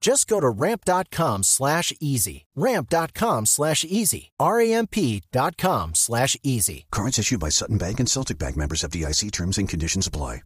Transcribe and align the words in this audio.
Just 0.00 0.28
go 0.28 0.40
to 0.40 0.48
ramp.com 0.48 1.42
slash 1.42 1.92
easy. 2.00 2.46
Ramp.com 2.54 3.46
slash 3.46 3.84
easy. 3.84 4.30
R-A-M-P.com 4.38 5.94
slash 5.94 6.36
easy. 6.42 6.86
Cards 6.90 7.18
issued 7.18 7.40
by 7.40 7.48
Sutton 7.48 7.78
Bank 7.78 8.00
and 8.00 8.08
Celtic 8.08 8.38
Bank 8.38 8.56
members 8.56 8.84
of 8.84 8.90
DIC 8.90 9.32
terms 9.32 9.58
and 9.58 9.68
conditions 9.68 10.06
apply. 10.06 10.42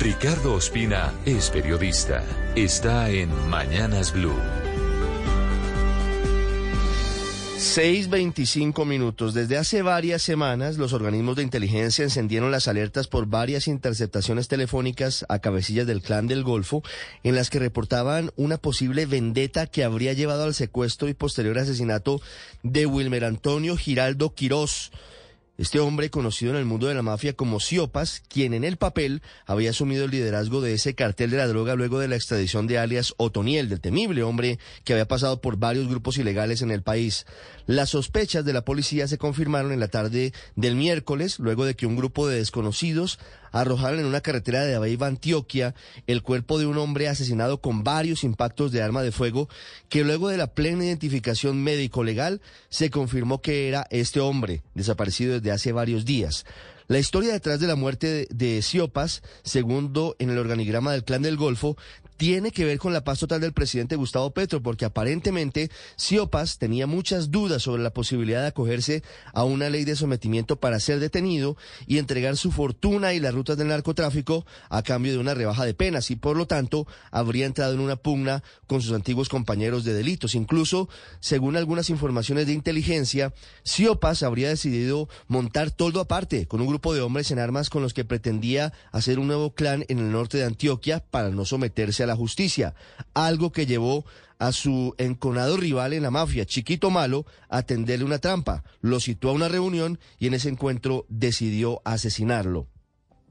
Ricardo 0.00 0.56
Ospina 0.56 1.12
es 1.26 1.50
periodista. 1.50 2.22
Está 2.56 3.10
en 3.10 3.28
Mañanas 3.50 4.12
Blue. 4.12 4.34
6.25 7.60 8.86
minutos. 8.86 9.34
Desde 9.34 9.58
hace 9.58 9.82
varias 9.82 10.22
semanas, 10.22 10.78
los 10.78 10.94
organismos 10.94 11.36
de 11.36 11.42
inteligencia 11.42 12.02
encendieron 12.02 12.50
las 12.50 12.68
alertas 12.68 13.06
por 13.06 13.26
varias 13.26 13.68
interceptaciones 13.68 14.48
telefónicas 14.48 15.26
a 15.28 15.40
cabecillas 15.40 15.86
del 15.86 16.00
clan 16.00 16.26
del 16.26 16.42
Golfo, 16.42 16.82
en 17.22 17.34
las 17.34 17.50
que 17.50 17.58
reportaban 17.58 18.30
una 18.36 18.56
posible 18.56 19.04
vendetta 19.04 19.66
que 19.66 19.84
habría 19.84 20.14
llevado 20.14 20.44
al 20.44 20.54
secuestro 20.54 21.10
y 21.10 21.14
posterior 21.14 21.58
asesinato 21.58 22.22
de 22.62 22.86
Wilmer 22.86 23.26
Antonio 23.26 23.76
Giraldo 23.76 24.34
Quirós. 24.34 24.90
Este 25.60 25.78
hombre, 25.78 26.08
conocido 26.08 26.52
en 26.52 26.56
el 26.56 26.64
mundo 26.64 26.86
de 26.86 26.94
la 26.94 27.02
mafia 27.02 27.34
como 27.34 27.60
Siopas, 27.60 28.22
quien 28.28 28.54
en 28.54 28.64
el 28.64 28.78
papel 28.78 29.20
había 29.44 29.68
asumido 29.68 30.06
el 30.06 30.10
liderazgo 30.10 30.62
de 30.62 30.72
ese 30.72 30.94
cartel 30.94 31.28
de 31.28 31.36
la 31.36 31.46
droga 31.48 31.74
luego 31.74 31.98
de 31.98 32.08
la 32.08 32.16
extradición 32.16 32.66
de 32.66 32.78
alias 32.78 33.12
Otoniel, 33.18 33.68
del 33.68 33.82
temible 33.82 34.22
hombre 34.22 34.58
que 34.84 34.94
había 34.94 35.06
pasado 35.06 35.42
por 35.42 35.58
varios 35.58 35.86
grupos 35.86 36.16
ilegales 36.16 36.62
en 36.62 36.70
el 36.70 36.82
país. 36.82 37.26
Las 37.66 37.90
sospechas 37.90 38.46
de 38.46 38.54
la 38.54 38.64
policía 38.64 39.06
se 39.06 39.18
confirmaron 39.18 39.70
en 39.70 39.80
la 39.80 39.88
tarde 39.88 40.32
del 40.56 40.76
miércoles, 40.76 41.38
luego 41.38 41.66
de 41.66 41.76
que 41.76 41.84
un 41.84 41.94
grupo 41.94 42.26
de 42.26 42.38
desconocidos 42.38 43.18
arrojaron 43.52 44.00
en 44.00 44.06
una 44.06 44.20
carretera 44.20 44.64
de 44.64 44.74
Abeiba, 44.74 45.08
Antioquia, 45.08 45.74
el 46.06 46.22
cuerpo 46.22 46.58
de 46.58 46.66
un 46.66 46.78
hombre 46.78 47.08
asesinado 47.08 47.60
con 47.60 47.84
varios 47.84 48.24
impactos 48.24 48.72
de 48.72 48.80
arma 48.80 49.02
de 49.02 49.12
fuego, 49.12 49.48
que 49.88 50.04
luego 50.04 50.28
de 50.28 50.36
la 50.36 50.48
plena 50.48 50.84
identificación 50.84 51.62
médico-legal 51.62 52.40
se 52.70 52.90
confirmó 52.90 53.42
que 53.42 53.68
era 53.68 53.86
este 53.90 54.20
hombre, 54.20 54.62
desaparecido 54.74 55.34
desde 55.34 55.49
hace 55.50 55.72
varios 55.72 56.04
días. 56.04 56.44
La 56.88 56.98
historia 56.98 57.32
detrás 57.32 57.60
de 57.60 57.68
la 57.68 57.76
muerte 57.76 58.06
de, 58.08 58.28
de 58.30 58.62
Siopas, 58.62 59.22
segundo 59.42 60.16
en 60.18 60.30
el 60.30 60.38
organigrama 60.38 60.92
del 60.92 61.04
Clan 61.04 61.22
del 61.22 61.36
Golfo, 61.36 61.76
tiene 62.20 62.50
que 62.50 62.66
ver 62.66 62.78
con 62.78 62.92
la 62.92 63.02
paz 63.02 63.20
total 63.20 63.40
del 63.40 63.54
presidente 63.54 63.96
Gustavo 63.96 64.32
Petro, 64.32 64.62
porque 64.62 64.84
aparentemente 64.84 65.70
Siopas 65.96 66.58
tenía 66.58 66.86
muchas 66.86 67.30
dudas 67.30 67.62
sobre 67.62 67.82
la 67.82 67.94
posibilidad 67.94 68.42
de 68.42 68.48
acogerse 68.48 69.02
a 69.32 69.44
una 69.44 69.70
ley 69.70 69.86
de 69.86 69.96
sometimiento 69.96 70.56
para 70.56 70.80
ser 70.80 71.00
detenido 71.00 71.56
y 71.86 71.96
entregar 71.96 72.36
su 72.36 72.52
fortuna 72.52 73.14
y 73.14 73.20
las 73.20 73.32
rutas 73.32 73.56
del 73.56 73.68
narcotráfico 73.68 74.44
a 74.68 74.82
cambio 74.82 75.12
de 75.12 75.18
una 75.18 75.32
rebaja 75.32 75.64
de 75.64 75.72
penas 75.72 76.10
y 76.10 76.16
por 76.16 76.36
lo 76.36 76.46
tanto 76.46 76.86
habría 77.10 77.46
entrado 77.46 77.72
en 77.72 77.80
una 77.80 77.96
pugna 77.96 78.42
con 78.66 78.82
sus 78.82 78.92
antiguos 78.92 79.30
compañeros 79.30 79.84
de 79.84 79.94
delitos. 79.94 80.34
Incluso, 80.34 80.90
según 81.20 81.56
algunas 81.56 81.88
informaciones 81.88 82.44
de 82.44 82.52
inteligencia, 82.52 83.32
Siopas 83.62 84.22
habría 84.22 84.50
decidido 84.50 85.08
montar 85.26 85.70
todo 85.70 86.00
aparte 86.00 86.46
con 86.46 86.60
un 86.60 86.66
grupo 86.66 86.92
de 86.92 87.00
hombres 87.00 87.30
en 87.30 87.38
armas 87.38 87.70
con 87.70 87.80
los 87.80 87.94
que 87.94 88.04
pretendía 88.04 88.74
hacer 88.92 89.18
un 89.18 89.28
nuevo 89.28 89.54
clan 89.54 89.86
en 89.88 90.00
el 90.00 90.12
norte 90.12 90.36
de 90.36 90.44
Antioquia 90.44 91.02
para 91.10 91.30
no 91.30 91.46
someterse 91.46 92.02
a 92.02 92.09
la 92.09 92.09
justicia, 92.16 92.74
algo 93.14 93.52
que 93.52 93.66
llevó 93.66 94.04
a 94.38 94.52
su 94.52 94.94
enconado 94.98 95.56
rival 95.56 95.92
en 95.92 96.02
la 96.02 96.10
mafia, 96.10 96.46
Chiquito 96.46 96.90
Malo, 96.90 97.26
a 97.48 97.62
tenderle 97.62 98.06
una 98.06 98.18
trampa. 98.18 98.64
Lo 98.80 98.98
citó 98.98 99.28
a 99.28 99.32
una 99.32 99.48
reunión 99.48 100.00
y 100.18 100.26
en 100.26 100.34
ese 100.34 100.48
encuentro 100.48 101.04
decidió 101.08 101.82
asesinarlo. 101.84 102.66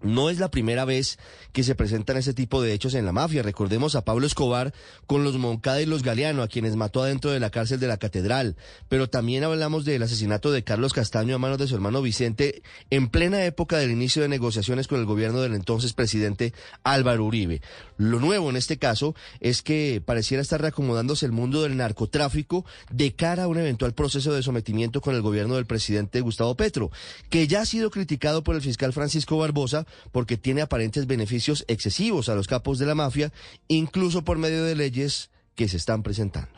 No 0.01 0.29
es 0.29 0.39
la 0.39 0.49
primera 0.49 0.85
vez 0.85 1.19
que 1.51 1.63
se 1.63 1.75
presentan 1.75 2.15
ese 2.15 2.33
tipo 2.33 2.61
de 2.61 2.71
hechos 2.71 2.93
en 2.93 3.05
la 3.05 3.11
mafia. 3.11 3.43
Recordemos 3.43 3.95
a 3.95 4.05
Pablo 4.05 4.25
Escobar 4.25 4.73
con 5.07 5.25
los 5.25 5.37
Moncada 5.37 5.81
y 5.81 5.85
los 5.85 6.03
Galeano, 6.03 6.41
a 6.41 6.47
quienes 6.47 6.77
mató 6.77 7.03
adentro 7.03 7.31
de 7.31 7.41
la 7.41 7.49
cárcel 7.49 7.81
de 7.81 7.87
la 7.87 7.97
catedral. 7.97 8.55
Pero 8.87 9.09
también 9.09 9.43
hablamos 9.43 9.83
del 9.83 10.01
asesinato 10.01 10.51
de 10.51 10.63
Carlos 10.63 10.93
Castaño 10.93 11.35
a 11.35 11.39
manos 11.39 11.57
de 11.57 11.67
su 11.67 11.75
hermano 11.75 12.01
Vicente 12.01 12.61
en 12.89 13.09
plena 13.09 13.43
época 13.43 13.77
del 13.77 13.91
inicio 13.91 14.21
de 14.21 14.29
negociaciones 14.29 14.87
con 14.87 14.99
el 15.01 15.05
gobierno 15.05 15.41
del 15.41 15.53
entonces 15.53 15.91
presidente 15.91 16.53
Álvaro 16.83 17.25
Uribe. 17.25 17.61
Lo 17.99 18.21
nuevo 18.21 18.49
en 18.49 18.55
este 18.55 18.77
caso 18.77 19.13
es 19.41 19.61
que 19.61 20.01
pareciera 20.03 20.41
estar 20.41 20.61
reacomodándose 20.61 21.25
el 21.25 21.33
mundo 21.33 21.63
del 21.63 21.75
narcotráfico 21.75 22.65
de 22.89 23.11
cara 23.11 23.43
a 23.43 23.47
un 23.49 23.57
eventual 23.57 23.93
proceso 23.93 24.33
de 24.33 24.41
sometimiento 24.41 25.01
con 25.01 25.15
el 25.15 25.21
gobierno 25.21 25.55
del 25.55 25.65
presidente 25.65 26.21
Gustavo 26.21 26.55
Petro, 26.55 26.91
que 27.29 27.45
ya 27.45 27.59
ha 27.59 27.65
sido 27.65 27.91
criticado 27.91 28.41
por 28.41 28.55
el 28.55 28.61
fiscal 28.61 28.93
Francisco 28.93 29.37
Barbosa 29.37 29.85
porque 30.13 30.37
tiene 30.37 30.61
aparentes 30.61 31.07
beneficios 31.07 31.65
excesivos 31.67 32.29
a 32.29 32.35
los 32.35 32.47
capos 32.47 32.79
de 32.79 32.85
la 32.85 32.95
mafia, 32.95 33.33
incluso 33.67 34.23
por 34.23 34.37
medio 34.37 34.63
de 34.63 34.75
leyes 34.75 35.29
que 35.55 35.67
se 35.67 35.75
están 35.75 36.01
presentando. 36.01 36.57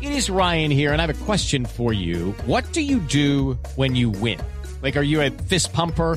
It 0.00 0.12
is 0.12 0.30
Ryan 0.30 0.70
here 0.70 0.92
and 0.92 1.00
I 1.00 1.06
have 1.06 1.10
a 1.10 1.24
question 1.26 1.66
for 1.66 1.92
you. 1.92 2.32
What 2.46 2.62
do 2.72 2.80
you 2.80 3.00
do 3.00 3.58
when 3.74 3.96
you 3.96 4.10
win? 4.10 4.38
Like 4.84 4.96
are 4.96 5.04
you 5.04 5.20
a 5.20 5.32
fist 5.48 5.72
pumper? 5.72 6.16